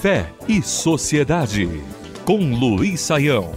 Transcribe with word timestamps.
Fé 0.00 0.32
e 0.46 0.62
Sociedade, 0.62 1.68
com 2.24 2.54
Luiz 2.54 3.00
Saião. 3.00 3.50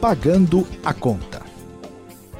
Pagando 0.00 0.66
a 0.84 0.92
conta. 0.92 1.42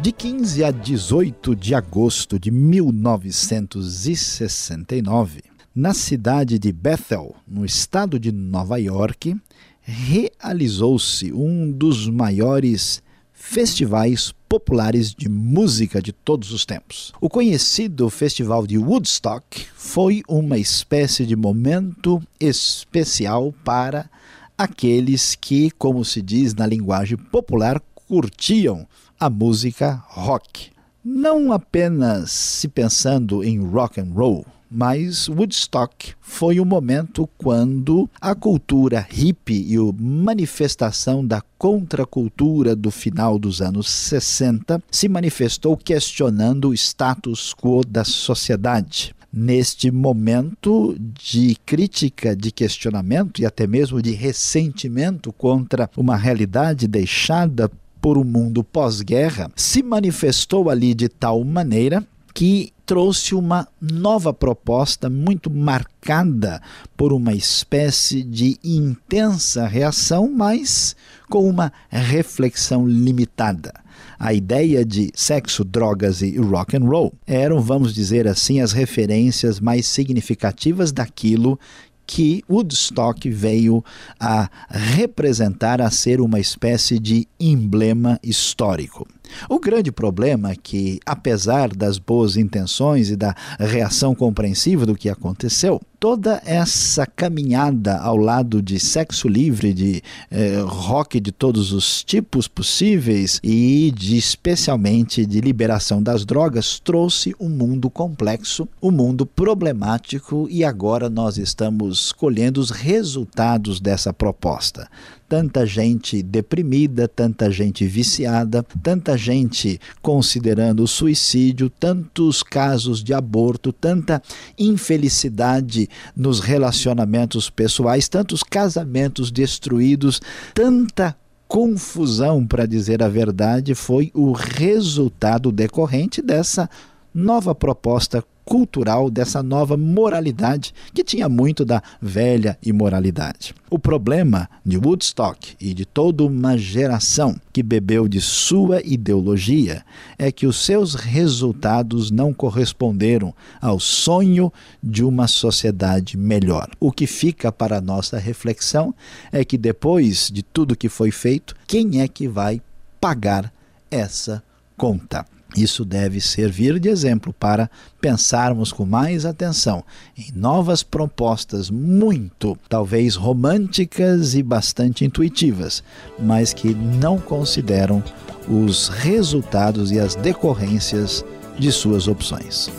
De 0.01 0.11
15 0.11 0.65
a 0.65 0.71
18 0.71 1.55
de 1.55 1.75
agosto 1.75 2.39
de 2.39 2.51
1969, 2.51 5.43
na 5.75 5.95
cidade 5.95 6.59
de 6.59 6.73
Bethel, 6.73 7.35
no 7.47 7.65
estado 7.65 8.19
de 8.19 8.33
Nova 8.33 8.79
York, 8.79 9.37
realizou-se 9.81 11.33
um 11.33 11.71
dos 11.71 12.09
maiores 12.09 13.03
festivais 13.33 14.35
populares 14.55 15.13
de 15.13 15.29
música 15.29 16.01
de 16.01 16.13
todos 16.13 16.53
os 16.53 16.65
tempos. 16.65 17.13
O 17.21 17.29
conhecido 17.29 18.09
Festival 18.09 18.69
de 18.69 18.79
Woodstock 18.79 19.67
foi 19.75 20.23
uma 20.29 20.57
espécie 20.57 21.27
de 21.27 21.35
momento 21.35 22.23
especial 22.39 23.53
para 23.65 24.09
aqueles 24.57 25.35
que, 25.35 25.73
como 25.73 26.05
se 26.05 26.23
diz 26.23 26.55
na 26.55 26.69
linguagem 26.69 27.17
popular, 27.17 27.83
curtiam 28.07 28.87
a 29.19 29.29
música 29.29 30.01
rock. 30.07 30.71
Não 31.05 31.51
apenas 31.51 32.31
se 32.31 32.69
pensando 32.69 33.43
em 33.43 33.59
rock 33.59 34.01
and 34.01 34.13
roll, 34.15 34.47
mas 34.75 35.29
Woodstock 35.29 36.15
foi 36.21 36.59
o 36.59 36.65
momento 36.65 37.29
quando 37.39 38.11
a 38.21 38.35
cultura 38.35 39.07
hippie 39.09 39.73
e 39.73 39.77
a 39.77 39.93
manifestação 39.97 41.25
da 41.25 41.41
contracultura 41.57 42.75
do 42.75 42.91
final 42.91 43.39
dos 43.39 43.63
anos 43.63 43.89
60 43.89 44.83
se 44.91 45.09
manifestou 45.09 45.77
questionando 45.77 46.71
o 46.71 46.75
status 46.75 47.55
quo 47.55 47.83
da 47.87 48.03
sociedade. 48.03 49.15
Neste 49.33 49.91
momento 49.93 50.97
de 50.99 51.57
crítica, 51.65 52.35
de 52.35 52.51
questionamento 52.51 53.41
e 53.41 53.47
até 53.47 53.67
mesmo 53.67 54.03
de 54.03 54.13
ressentimento 54.13 55.33
contra 55.33 55.89
uma 55.97 56.17
realidade 56.17 56.89
deixada 56.89 57.71
por 58.01 58.19
um 58.19 58.25
mundo 58.25 58.63
pós-guerra, 58.63 59.51
se 59.57 59.83
manifestou 59.83 60.69
ali 60.69 60.95
de 60.95 61.09
tal 61.09 61.43
maneira 61.43 62.07
que 62.35 62.73
trouxe 62.85 63.35
uma 63.35 63.67
nova 63.81 64.35
proposta 64.35 65.09
muito 65.09 65.49
marcada 65.49 66.61
por 66.97 67.13
uma 67.13 67.33
espécie 67.33 68.23
de 68.23 68.59
intensa 68.63 69.67
reação, 69.67 70.31
mas 70.31 70.97
com 71.31 71.49
uma 71.49 71.73
reflexão 71.89 72.87
limitada. 72.87 73.73
A 74.19 74.35
ideia 74.35 74.85
de 74.85 75.11
sexo, 75.15 75.65
drogas 75.65 76.21
e 76.23 76.37
rock 76.37 76.77
and 76.77 76.85
roll 76.85 77.13
eram, 77.27 77.61
vamos 77.61 77.95
dizer 77.95 78.27
assim, 78.27 78.61
as 78.61 78.73
referências 78.73 79.61
mais 79.61 79.87
significativas 79.87 80.93
daquilo 80.93 81.59
que 82.07 82.45
Woodstock 82.51 83.29
veio 83.31 83.83
a 84.21 84.51
representar, 84.69 85.81
a 85.81 85.91
ser 85.91 86.21
uma 86.21 86.39
espécie 86.39 86.99
de 86.99 87.27
emblema 87.41 88.19
histórico. 88.23 89.07
O 89.49 89.59
grande 89.59 89.93
problema 89.93 90.51
é 90.51 90.57
que, 90.57 91.01
apesar 91.05 91.69
das 91.75 91.99
boas 91.99 92.37
intenções 92.37 93.11
e 93.11 93.17
da 93.17 93.35
reação 93.59 94.15
compreensiva 94.15 94.87
do 94.87 94.95
que 94.95 95.09
aconteceu, 95.09 95.81
toda 96.05 96.43
essa 96.45 97.07
caminhada 97.07 97.97
ao 97.97 98.15
lado 98.15 98.61
de 98.61 98.79
sexo 98.79 99.27
livre, 99.27 99.73
de 99.73 100.03
eh, 100.31 100.63
rock 100.67 101.19
de 101.19 101.33
todos 101.33 101.73
os 101.73 102.05
tipos 102.05 102.47
possíveis 102.47 103.41
e 103.43 103.91
de 103.97 104.19
especialmente 104.19 105.25
de 105.25 105.41
liberação 105.41 106.03
das 106.03 106.27
drogas 106.27 106.79
trouxe 106.79 107.35
um 107.41 107.49
mundo 107.49 107.89
complexo, 107.89 108.69
um 108.83 108.91
mundo 108.91 109.25
problemático 109.25 110.47
e 110.51 110.63
agora 110.63 111.09
nós 111.09 111.39
estamos 111.39 112.13
colhendo 112.13 112.61
os 112.61 112.69
resultados 112.69 113.81
dessa 113.81 114.13
proposta 114.13 114.91
tanta 115.29 115.67
gente 115.67 116.23
deprimida, 116.23 117.09
tanta 117.09 117.51
gente 117.51 117.87
viciada, 117.87 118.65
tanta 118.83 119.17
gente 119.17 119.81
considerando 120.03 120.83
o 120.83 120.89
suicídio, 120.89 121.71
tantos 121.71 122.43
casos 122.43 123.03
de 123.03 123.15
aborto, 123.15 123.73
tanta 123.73 124.23
infelicidade 124.59 125.89
nos 126.17 126.41
relacionamentos 126.41 127.49
pessoais, 127.51 128.09
tantos 128.09 128.43
casamentos 128.43 129.31
destruídos, 129.31 130.21
tanta 130.53 131.17
confusão, 131.47 132.47
para 132.47 132.67
dizer 132.67 133.03
a 133.03 133.09
verdade, 133.09 133.75
foi 133.75 134.11
o 134.15 134.33
resultado 134.33 135.53
decorrente 135.53 136.21
dessa 136.21 136.69
nova 137.15 137.55
proposta 137.55 138.25
cultural 138.45 139.09
dessa 139.09 139.43
nova 139.43 139.77
moralidade 139.77 140.75
que 140.93 141.03
tinha 141.03 141.29
muito 141.29 141.65
da 141.65 141.83
velha 142.01 142.59
imoralidade. 142.63 143.55
O 143.71 143.79
problema 143.79 144.49
de 144.65 144.77
Woodstock 144.77 145.57
e 145.61 145.73
de 145.73 145.85
toda 145.85 146.25
uma 146.25 146.57
geração 146.57 147.41
que 147.53 147.63
bebeu 147.63 148.07
de 148.07 148.21
sua 148.21 148.83
ideologia 148.85 149.85
é 150.19 150.31
que 150.31 150.47
os 150.47 150.59
seus 150.59 150.95
resultados 150.95 152.11
não 152.11 152.33
corresponderam 152.33 153.35
ao 153.61 153.81
sonho 153.81 154.53
de 154.83 155.03
uma 155.03 155.27
sociedade 155.27 156.17
melhor. 156.17 156.69
O 156.79 156.93
que 156.93 157.07
fica 157.07 157.51
para 157.51 157.81
nossa 157.81 158.19
reflexão 158.19 158.95
é 159.33 159.45
que 159.45 159.57
depois 159.57 160.31
de 160.31 160.43
tudo 160.43 160.77
que 160.77 160.89
foi 160.89 161.11
feito, 161.11 161.55
quem 161.67 162.01
é 162.01 162.09
que 162.09 162.29
vai 162.29 162.61
pagar 163.01 163.53
essa 163.91 164.43
conta? 164.77 165.25
Isso 165.57 165.85
deve 165.85 166.21
servir 166.21 166.81
de 166.81 166.89
exemplo 166.89 167.33
para 167.33 167.71
pensarmos 168.01 168.73
com 168.73 168.85
mais 168.85 169.25
atenção 169.25 169.85
em 170.19 170.33
novas 170.35 170.83
propostas 170.83 171.71
muito, 171.71 172.59
talvez 172.69 173.15
românticas 173.15 174.35
e 174.35 174.43
bastante 174.43 175.05
intuitivas, 175.05 175.83
mas 176.19 176.53
que 176.53 176.75
não 176.75 177.19
consideram 177.19 178.03
os 178.49 178.89
resultados 178.89 179.93
e 179.93 180.01
as 180.01 180.17
decorrências 180.17 181.25
de 181.59 181.71
suas 181.71 182.09
opções. 182.09 182.71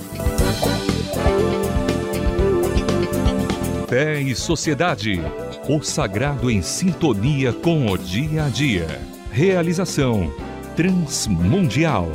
Fé 3.88 4.22
e 4.22 4.36
Sociedade. 4.36 5.22
O 5.70 5.82
sagrado 5.82 6.52
em 6.52 6.62
sintonia 6.62 7.54
com 7.54 7.88
o 7.88 7.98
dia 7.98 8.46
a 8.46 8.50
dia. 8.50 9.02
Realização 9.32 10.32
Transmundial. 10.76 12.12